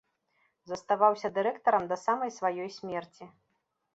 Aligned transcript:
Заставаўся 0.71 1.31
дырэктарам 1.35 1.85
да 1.91 1.99
самай 2.05 2.33
сваёй 2.39 2.67
смерці. 2.79 3.29